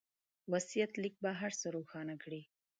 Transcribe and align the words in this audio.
وصيت 0.51 0.91
ليک 1.01 1.15
به 1.23 1.31
هر 1.41 1.51
څه 1.59 1.67
روښانه 1.75 2.15
کړي. 2.23 2.41